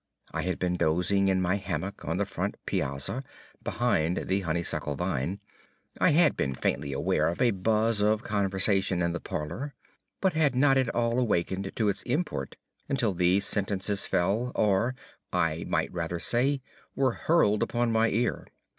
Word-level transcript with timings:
I 0.33 0.41
had 0.41 0.57
been 0.57 0.77
dozing 0.77 1.27
in 1.27 1.43
my 1.43 1.57
hammock 1.57 2.03
on 2.05 2.17
the 2.17 2.25
front 2.25 2.55
piazza, 2.65 3.23
behind 3.61 4.17
the 4.25 4.39
honeysuckle 4.39 4.95
vine. 4.95 5.39
I 5.99 6.09
had 6.09 6.35
been 6.35 6.55
faintly 6.55 6.91
aware 6.91 7.27
of 7.27 7.39
a 7.39 7.51
buzz 7.51 8.01
of 8.01 8.23
conversation 8.23 9.03
in 9.03 9.13
the 9.13 9.19
parlor, 9.19 9.75
but 10.19 10.33
had 10.33 10.55
not 10.55 10.75
at 10.79 10.89
all 10.95 11.19
awakened 11.19 11.71
to 11.75 11.87
its 11.87 12.01
import 12.01 12.55
until 12.89 13.13
these 13.13 13.45
sentences 13.45 14.03
fell, 14.07 14.51
or, 14.55 14.95
I 15.31 15.65
might 15.67 15.93
rather 15.93 16.17
say, 16.17 16.63
were 16.95 17.11
hurled 17.11 17.61
upon 17.61 17.91
my 17.91 18.09
ear. 18.09 18.47